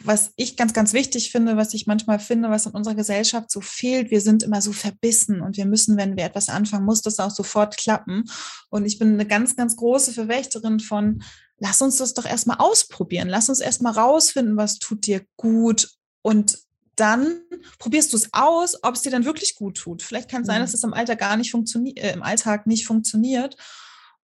[0.00, 3.60] was ich ganz, ganz wichtig finde, was ich manchmal finde, was in unserer Gesellschaft so
[3.60, 4.10] fehlt.
[4.10, 7.30] Wir sind immer so verbissen und wir müssen, wenn wir etwas anfangen, muss das auch
[7.30, 8.24] sofort klappen.
[8.70, 11.22] Und ich bin eine ganz, ganz große Verwächterin von,
[11.58, 13.28] lass uns das doch erstmal ausprobieren.
[13.28, 15.90] Lass uns erstmal rausfinden, was tut dir gut.
[16.22, 16.58] Und
[16.98, 17.42] dann
[17.78, 20.02] probierst du es aus, ob es dir dann wirklich gut tut.
[20.02, 22.86] Vielleicht kann es sein, dass es im Alltag gar nicht funktioniert, äh, im Alltag nicht
[22.86, 23.56] funktioniert.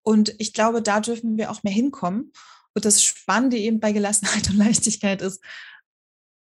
[0.02, 2.32] Und ich glaube, da dürfen wir auch mehr hinkommen.
[2.74, 5.40] Und das Spannende eben bei Gelassenheit und Leichtigkeit ist,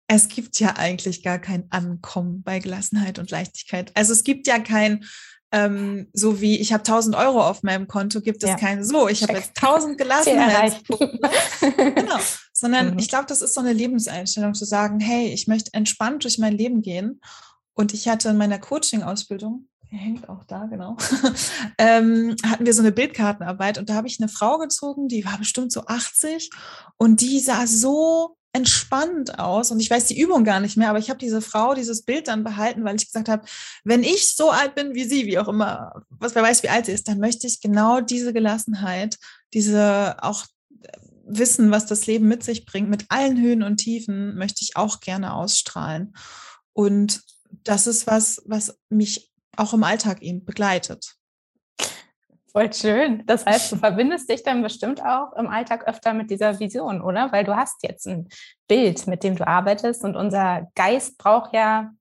[0.08, 3.92] es gibt ja eigentlich gar kein Ankommen bei Gelassenheit und Leichtigkeit.
[3.96, 5.04] Also es gibt ja kein,
[5.52, 8.56] ähm, so wie ich habe 1000 Euro auf meinem Konto, gibt es ja.
[8.56, 10.82] kein so, ich habe jetzt 1000 Gelassenheit.
[11.76, 12.18] genau.
[12.52, 12.98] Sondern mhm.
[12.98, 16.56] ich glaube, das ist so eine Lebenseinstellung zu sagen, hey, ich möchte entspannt durch mein
[16.56, 17.20] Leben gehen.
[17.74, 20.96] Und ich hatte in meiner Coaching-Ausbildung hängt auch da, genau,
[21.78, 25.38] ähm, hatten wir so eine Bildkartenarbeit und da habe ich eine Frau gezogen, die war
[25.38, 26.50] bestimmt so 80
[26.96, 30.98] und die sah so entspannt aus und ich weiß die Übung gar nicht mehr, aber
[30.98, 33.46] ich habe diese Frau, dieses Bild dann behalten, weil ich gesagt habe,
[33.84, 36.86] wenn ich so alt bin wie sie, wie auch immer, was wer weiß, wie alt
[36.86, 39.18] sie ist, dann möchte ich genau diese Gelassenheit,
[39.54, 40.44] diese auch
[41.24, 45.00] Wissen, was das Leben mit sich bringt, mit allen Höhen und Tiefen, möchte ich auch
[45.00, 46.14] gerne ausstrahlen.
[46.72, 47.22] Und
[47.64, 51.14] das ist was, was mich auch im Alltag eben begleitet.
[52.52, 53.24] Voll schön.
[53.26, 57.32] Das heißt, du verbindest dich dann bestimmt auch im Alltag öfter mit dieser Vision, oder?
[57.32, 58.28] Weil du hast jetzt ein
[58.68, 61.92] Bild, mit dem du arbeitest und unser Geist braucht ja,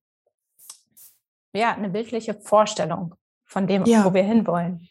[1.53, 4.03] ja eine bildliche Vorstellung von dem, ja.
[4.03, 4.89] wo wir hinwollen.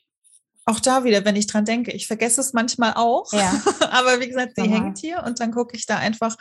[0.64, 3.30] Auch da wieder, wenn ich dran denke, ich vergesse es manchmal auch.
[3.32, 3.52] Ja.
[3.90, 6.36] Aber wie gesagt, sie hängt hier und dann gucke ich da einfach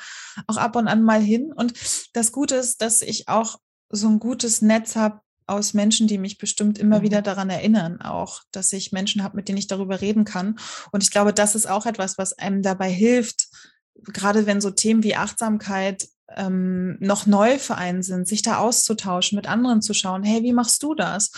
[0.48, 1.52] auch ab und an mal hin.
[1.52, 1.74] Und
[2.14, 3.58] das Gute ist, dass ich auch
[3.90, 7.04] so ein gutes Netz habe aus Menschen, die mich bestimmt immer mhm.
[7.04, 10.60] wieder daran erinnern, auch, dass ich Menschen habe, mit denen ich darüber reden kann.
[10.92, 13.48] Und ich glaube, das ist auch etwas, was einem dabei hilft,
[13.96, 19.36] gerade wenn so Themen wie Achtsamkeit ähm, noch neu für einen sind, sich da auszutauschen,
[19.36, 21.32] mit anderen zu schauen, hey, wie machst du das?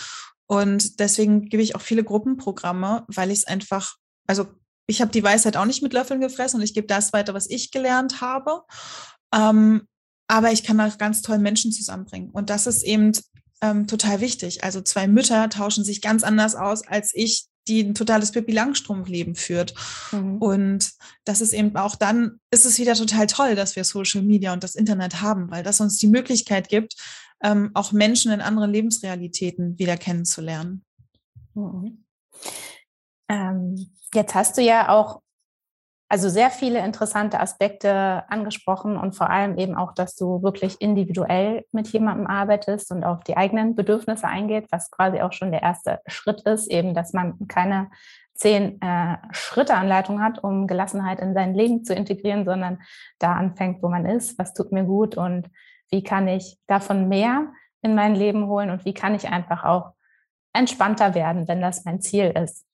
[0.47, 3.95] Und deswegen gebe ich auch viele Gruppenprogramme, weil ich es einfach,
[4.27, 4.47] also
[4.85, 7.49] ich habe die Weisheit auch nicht mit Löffeln gefressen und ich gebe das weiter, was
[7.49, 8.63] ich gelernt habe.
[9.33, 9.87] Ähm,
[10.27, 12.29] aber ich kann auch ganz toll Menschen zusammenbringen.
[12.29, 13.13] Und das ist eben
[13.61, 14.63] ähm, total wichtig.
[14.63, 19.35] Also zwei Mütter tauschen sich ganz anders aus als ich, die ein totales Pippi Langstrumpf-Leben
[19.35, 19.75] führt.
[20.11, 20.37] Mhm.
[20.37, 20.91] Und
[21.25, 24.63] das ist eben auch dann, ist es wieder total toll, dass wir Social Media und
[24.63, 26.95] das Internet haben, weil das uns die Möglichkeit gibt,
[27.43, 30.83] ähm, auch Menschen in anderen Lebensrealitäten wieder kennenzulernen.
[31.53, 32.03] Mhm.
[33.29, 35.21] Ähm, jetzt hast du ja auch
[36.11, 41.63] also sehr viele interessante Aspekte angesprochen und vor allem eben auch, dass du wirklich individuell
[41.71, 46.01] mit jemandem arbeitest und auf die eigenen Bedürfnisse eingeht, was quasi auch schon der erste
[46.07, 47.89] Schritt ist, eben, dass man keine
[48.33, 52.81] zehn äh, Schritte Anleitung hat, um Gelassenheit in sein Leben zu integrieren, sondern
[53.17, 55.49] da anfängt, wo man ist, was tut mir gut und
[55.91, 59.93] wie kann ich davon mehr in mein Leben holen und wie kann ich einfach auch
[60.51, 62.65] entspannter werden, wenn das mein Ziel ist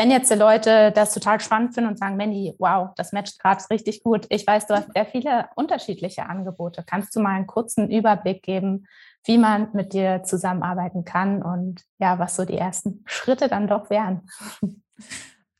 [0.00, 3.62] wenn jetzt die Leute das total spannend finden und sagen, Mandy, wow, das matcht gerade
[3.68, 4.24] richtig gut.
[4.30, 6.82] Ich weiß, du hast sehr viele unterschiedliche Angebote.
[6.86, 8.86] Kannst du mal einen kurzen Überblick geben,
[9.26, 13.90] wie man mit dir zusammenarbeiten kann und ja, was so die ersten Schritte dann doch
[13.90, 14.26] wären?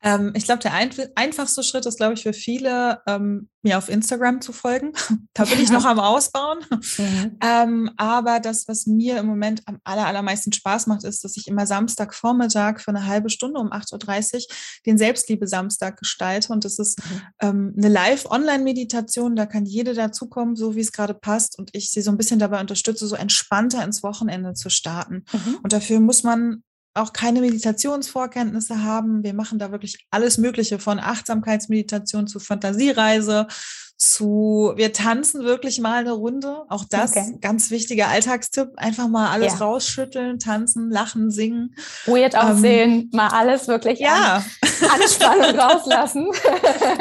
[0.03, 3.91] Ähm, ich glaube, der ein einfachste Schritt ist, glaube ich, für viele, ähm, mir auf
[3.91, 4.93] Instagram zu folgen.
[5.35, 6.59] da bin ich noch am Ausbauen.
[6.97, 7.37] Mhm.
[7.43, 11.47] Ähm, aber das, was mir im Moment am aller, allermeisten Spaß macht, ist, dass ich
[11.47, 14.41] immer Samstagvormittag für eine halbe Stunde um 8.30 Uhr
[14.87, 16.53] den Selbstliebe-Samstag gestalte.
[16.53, 17.23] Und das ist mhm.
[17.41, 19.37] ähm, eine Live-Online-Meditation.
[19.37, 21.59] Da kann jede dazukommen, so wie es gerade passt.
[21.59, 25.25] Und ich sie so ein bisschen dabei unterstütze, so entspannter ins Wochenende zu starten.
[25.33, 25.59] Mhm.
[25.63, 26.63] Und dafür muss man
[27.01, 29.23] auch keine Meditationsvorkenntnisse haben.
[29.23, 33.47] Wir machen da wirklich alles Mögliche von Achtsamkeitsmeditation zu Fantasiereise
[34.01, 36.65] zu, wir tanzen wirklich mal eine Runde.
[36.71, 37.37] Auch das, okay.
[37.43, 38.71] ganz wichtiger Alltagstipp.
[38.77, 39.59] Einfach mal alles ja.
[39.59, 41.75] rausschütteln, tanzen, lachen, singen.
[42.07, 44.37] Weird ähm, aussehen, ähm, mal alles wirklich ja.
[44.37, 46.29] An, Anspannung rauslassen.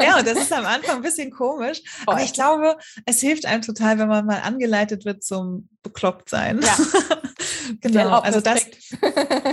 [0.03, 1.81] ja, und das ist am Anfang ein bisschen komisch.
[2.03, 2.15] Voll.
[2.15, 6.59] Aber ich glaube, es hilft einem total, wenn man mal angeleitet wird zum Bekloppt-Sein.
[6.61, 6.77] Ja.
[7.79, 8.65] genau, also das,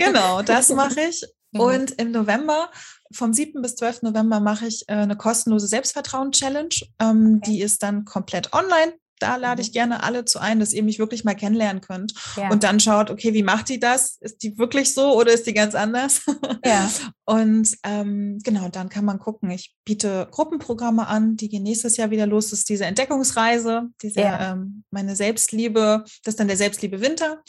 [0.00, 1.22] genau, das mache ich.
[1.52, 1.60] Mhm.
[1.60, 2.70] Und im November
[3.16, 3.62] vom 7.
[3.62, 4.02] bis 12.
[4.02, 6.74] November mache ich äh, eine kostenlose Selbstvertrauen-Challenge.
[7.00, 7.50] Ähm, okay.
[7.50, 8.92] Die ist dann komplett online.
[9.18, 9.72] Da lade ich mhm.
[9.72, 12.12] gerne alle zu ein, dass ihr mich wirklich mal kennenlernen könnt.
[12.36, 12.50] Ja.
[12.50, 14.18] Und dann schaut, okay, wie macht die das?
[14.20, 16.22] Ist die wirklich so oder ist die ganz anders?
[16.64, 16.90] Ja.
[17.24, 19.50] Und ähm, genau, dann kann man gucken.
[19.50, 22.50] Ich biete Gruppenprogramme an, die gehen nächstes Jahr wieder los.
[22.50, 24.52] Das ist diese Entdeckungsreise, diese ja.
[24.52, 27.42] ähm, meine Selbstliebe, das ist dann der Selbstliebe Winter.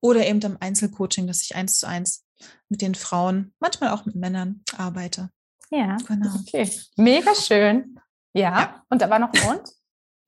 [0.00, 2.24] Oder eben im Einzelcoaching, dass ich eins zu eins
[2.72, 5.30] mit den Frauen, manchmal auch mit Männern arbeite.
[5.70, 6.34] Ja, genau.
[6.40, 7.98] Okay, mega schön.
[8.34, 8.84] Ja, ja.
[8.88, 9.62] und da war noch ein Und?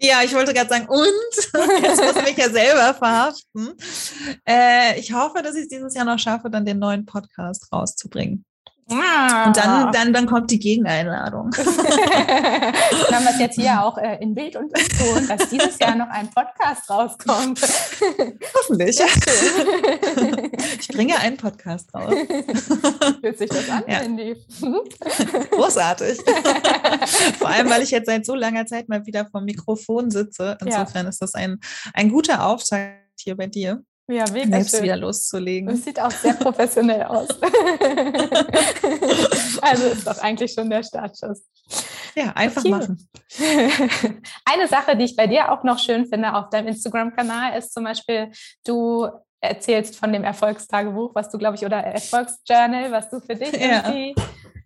[0.01, 1.03] Ja, ich wollte gerade sagen, und
[1.83, 3.75] jetzt muss ich mich ja selber verhaften.
[4.47, 8.45] Äh, ich hoffe, dass ich es dieses Jahr noch schaffe, dann den neuen Podcast rauszubringen.
[8.91, 9.47] Ah.
[9.47, 11.51] Und dann, dann, dann kommt die Gegeneinladung.
[11.57, 11.67] dann
[13.15, 15.95] haben wir es jetzt hier auch äh, in Bild und in Ton, dass dieses Jahr
[15.95, 17.61] noch ein Podcast rauskommt.
[18.59, 19.01] Hoffentlich.
[20.81, 22.13] ich bringe einen Podcast raus.
[23.21, 24.01] Fühlt sich das an, ja.
[24.01, 24.37] Andy?
[25.51, 26.19] Großartig.
[27.39, 30.59] Vor allem, weil ich jetzt seit so langer Zeit mal wieder vom Mikrofon sitze.
[30.61, 31.09] Insofern ja.
[31.09, 31.59] ist das ein,
[31.95, 33.83] ein guter Auftakt hier bei dir.
[34.07, 35.69] Ja, mega Selbst wieder loszulegen.
[35.69, 37.29] Das sieht auch sehr professionell aus.
[39.63, 41.43] also ist doch eigentlich schon der Startschuss.
[42.15, 42.71] Ja, einfach okay.
[42.71, 43.09] machen.
[44.45, 47.85] Eine Sache, die ich bei dir auch noch schön finde auf deinem Instagram-Kanal, ist zum
[47.85, 48.31] Beispiel,
[48.67, 49.09] du
[49.41, 53.89] erzählst von dem Erfolgstagebuch, was du, glaube ich, oder Erfolgsjournal, was du für dich ja.
[53.89, 54.15] irgendwie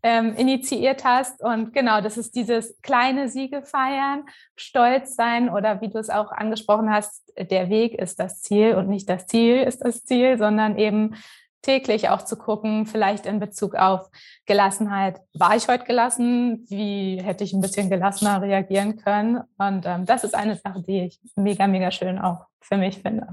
[0.02, 1.42] ähm, initiiert hast.
[1.42, 4.24] Und genau, das ist dieses kleine Siege feiern,
[4.56, 8.88] stolz sein oder wie du es auch angesprochen hast, der Weg ist das Ziel und
[8.88, 11.14] nicht das Ziel ist das Ziel, sondern eben
[11.62, 14.08] täglich auch zu gucken, vielleicht in Bezug auf
[14.46, 15.20] Gelassenheit.
[15.34, 16.64] War ich heute gelassen?
[16.68, 19.42] Wie hätte ich ein bisschen gelassener reagieren können?
[19.58, 23.26] Und ähm, das ist eine Sache, die ich mega, mega schön auch für mich finde.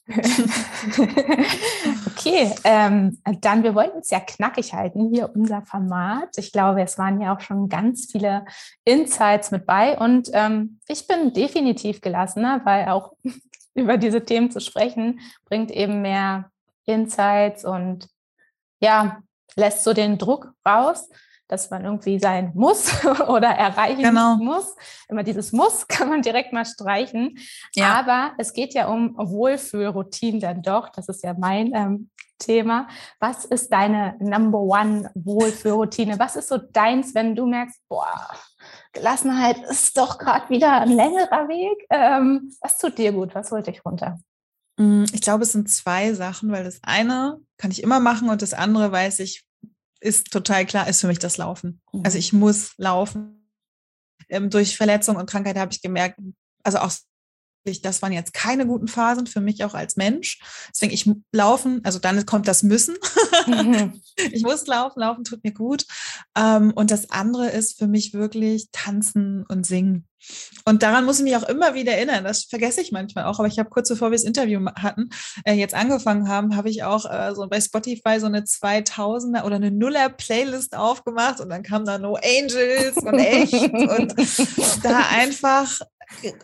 [2.19, 6.37] Okay, ähm, dann wir wollten es ja knackig halten, hier unser Format.
[6.39, 8.45] Ich glaube, es waren ja auch schon ganz viele
[8.85, 13.13] Insights mit bei und ähm, ich bin definitiv gelassener, weil auch
[13.75, 16.51] über diese Themen zu sprechen bringt eben mehr
[16.87, 18.09] Insights und
[18.81, 19.23] ja,
[19.55, 21.09] lässt so den Druck raus
[21.49, 24.37] dass man irgendwie sein muss oder erreichen genau.
[24.37, 24.75] muss.
[25.09, 27.39] Immer dieses Muss kann man direkt mal streichen.
[27.75, 27.95] Ja.
[27.95, 30.89] Aber es geht ja um Wohlfühlroutinen dann doch.
[30.91, 32.89] Das ist ja mein ähm, Thema.
[33.21, 36.19] Was ist deine Number One Wohlfühlroutine?
[36.19, 38.29] Was ist so deins, wenn du merkst, boah,
[38.93, 41.87] Gelassenheit ist doch gerade wieder ein längerer Weg?
[41.91, 43.35] Ähm, was tut dir gut?
[43.35, 44.19] Was holt dich runter?
[44.79, 48.43] Mm, ich glaube, es sind zwei Sachen, weil das eine kann ich immer machen und
[48.43, 49.46] das andere weiß ich,
[50.07, 51.81] ist total klar, ist für mich das Laufen.
[52.05, 52.21] Also mhm.
[52.21, 53.51] Ich muss laufen.
[54.29, 56.19] Ähm, durch Verletzung und Krankheit habe ich gemerkt,
[56.65, 56.93] also auch
[57.83, 60.41] das waren jetzt keine guten Phasen für mich auch als Mensch.
[60.71, 62.97] Deswegen ich laufen, also dann kommt das Müssen.
[63.47, 64.01] Mhm.
[64.33, 65.85] ich muss laufen, laufen tut mir gut.
[66.37, 70.07] Ähm, und das andere ist für mich wirklich tanzen und singen.
[70.65, 72.25] Und daran muss ich mich auch immer wieder erinnern.
[72.25, 73.39] Das vergesse ich manchmal auch.
[73.39, 75.11] Aber ich habe kurz bevor wir das Interview hatten,
[75.45, 79.57] äh, jetzt angefangen haben, habe ich auch äh, so bei Spotify so eine 2000er oder
[79.57, 84.15] eine Nuller Playlist aufgemacht und dann kam da No Angels und echt und
[84.83, 85.81] da einfach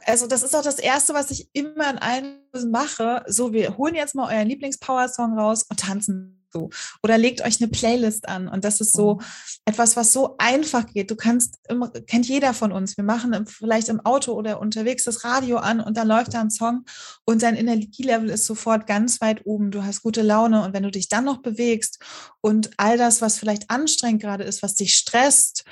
[0.06, 2.40] also das ist auch das Erste, was ich immer an allen
[2.70, 3.22] mache.
[3.28, 6.70] So, wir holen jetzt mal euren Lieblings-Power-Song raus und tanzen so.
[7.02, 8.48] Oder legt euch eine Playlist an.
[8.48, 9.20] Und das ist so
[9.64, 11.10] etwas, was so einfach geht.
[11.10, 11.58] Du kannst,
[12.06, 12.96] kennt jeder von uns.
[12.96, 16.50] Wir machen vielleicht im Auto oder unterwegs das Radio an und dann läuft da ein
[16.50, 16.84] Song
[17.24, 19.70] und dein Energielevel ist sofort ganz weit oben.
[19.70, 20.62] Du hast gute Laune.
[20.64, 21.98] Und wenn du dich dann noch bewegst
[22.40, 25.64] und all das, was vielleicht anstrengend gerade ist, was dich stresst,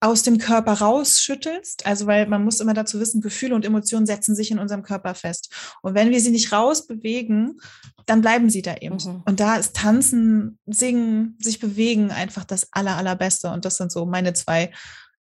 [0.00, 1.86] aus dem Körper rausschüttelst.
[1.86, 5.14] Also, weil man muss immer dazu wissen, Gefühle und Emotionen setzen sich in unserem Körper
[5.14, 5.52] fest.
[5.82, 7.60] Und wenn wir sie nicht rausbewegen,
[8.06, 8.96] dann bleiben sie da eben.
[8.96, 9.22] Mhm.
[9.26, 13.50] Und da ist Tanzen, Singen, sich bewegen einfach das aller, allerbeste.
[13.50, 14.72] Und das sind so meine zwei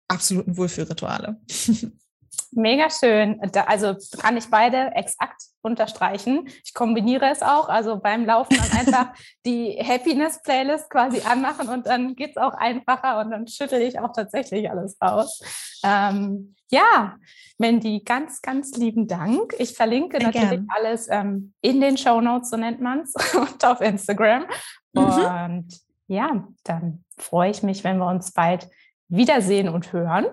[0.09, 1.41] absoluten Wohlfühlrituale.
[2.51, 3.41] Mega schön.
[3.67, 6.49] Also kann ich beide exakt unterstreichen.
[6.65, 9.15] Ich kombiniere es auch, also beim Laufen dann einfach
[9.47, 14.13] die Happiness-Playlist quasi anmachen und dann geht es auch einfacher und dann schüttel ich auch
[14.13, 15.41] tatsächlich alles raus.
[15.85, 17.17] Ähm, ja,
[17.59, 19.55] Mandy, ganz, ganz lieben Dank.
[19.59, 20.69] Ich verlinke Sehr natürlich gern.
[20.75, 24.47] alles ähm, in den Show Notes, so nennt man es, und auf Instagram.
[24.93, 25.03] Mhm.
[25.03, 28.69] Und ja, dann freue ich mich, wenn wir uns bald
[29.09, 30.27] wiedersehen und hören.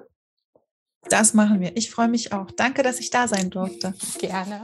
[1.09, 1.75] Das machen wir.
[1.77, 2.51] Ich freue mich auch.
[2.51, 3.93] Danke, dass ich da sein durfte.
[4.19, 4.63] Gerne.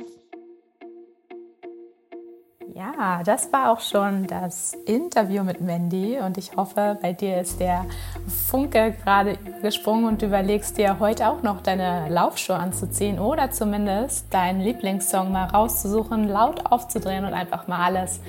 [2.75, 7.59] Ja, das war auch schon das Interview mit Mandy und ich hoffe, bei dir ist
[7.59, 7.85] der
[8.27, 14.33] Funke gerade gesprungen und du überlegst dir heute auch noch deine Laufschuhe anzuziehen oder zumindest
[14.33, 18.19] deinen Lieblingssong mal rauszusuchen, laut aufzudrehen und einfach mal alles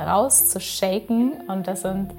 [0.00, 1.48] rauszushaken.
[1.48, 2.12] Und das sind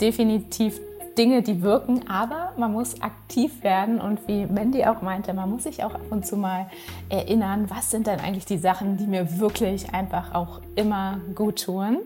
[0.00, 0.80] definitiv
[1.18, 5.64] Dinge, die wirken, aber man muss aktiv werden und wie Mandy auch meinte, man muss
[5.64, 6.66] sich auch ab und zu mal
[7.08, 11.98] erinnern, was sind denn eigentlich die Sachen, die mir wirklich einfach auch immer gut tun.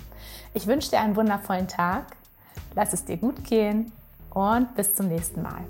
[0.53, 2.17] Ich wünsche dir einen wundervollen Tag,
[2.75, 3.93] lass es dir gut gehen
[4.31, 5.65] und bis zum nächsten Mal.